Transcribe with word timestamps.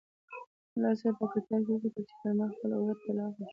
ملا 0.73 0.91
صاحب 1.01 1.15
په 1.21 1.25
کتاب 1.33 1.61
کې 1.65 1.71
وکتل 1.73 2.03
چې 2.09 2.15
پر 2.19 2.31
ما 2.37 2.45
خپله 2.53 2.73
عورته 2.79 3.01
طلاقه 3.05 3.35
شوه. 3.45 3.47